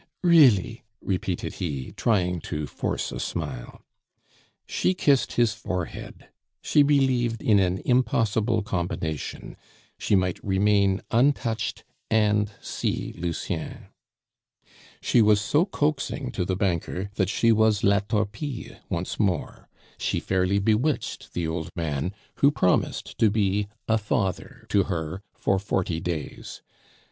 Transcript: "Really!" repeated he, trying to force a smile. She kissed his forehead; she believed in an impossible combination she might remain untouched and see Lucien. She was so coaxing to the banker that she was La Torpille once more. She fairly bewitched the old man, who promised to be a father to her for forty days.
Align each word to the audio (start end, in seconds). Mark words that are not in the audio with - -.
"Really!" 0.23 0.83
repeated 0.99 1.53
he, 1.61 1.91
trying 1.95 2.39
to 2.39 2.65
force 2.65 3.11
a 3.11 3.19
smile. 3.19 3.83
She 4.65 4.95
kissed 4.95 5.33
his 5.33 5.53
forehead; 5.53 6.27
she 6.59 6.81
believed 6.81 7.43
in 7.43 7.59
an 7.59 7.83
impossible 7.85 8.63
combination 8.63 9.57
she 9.99 10.15
might 10.15 10.43
remain 10.43 11.03
untouched 11.11 11.83
and 12.09 12.49
see 12.61 13.13
Lucien. 13.15 13.89
She 15.01 15.21
was 15.21 15.39
so 15.39 15.67
coaxing 15.67 16.31
to 16.31 16.45
the 16.45 16.55
banker 16.55 17.11
that 17.13 17.29
she 17.29 17.51
was 17.51 17.83
La 17.83 17.99
Torpille 17.99 18.77
once 18.89 19.19
more. 19.19 19.69
She 19.99 20.19
fairly 20.19 20.57
bewitched 20.57 21.33
the 21.35 21.47
old 21.47 21.69
man, 21.75 22.11
who 22.37 22.49
promised 22.49 23.19
to 23.19 23.29
be 23.29 23.67
a 23.87 23.99
father 23.99 24.65
to 24.69 24.85
her 24.85 25.21
for 25.35 25.59
forty 25.59 25.99
days. 25.99 26.63